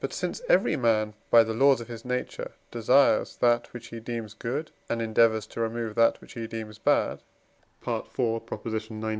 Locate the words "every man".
0.48-1.14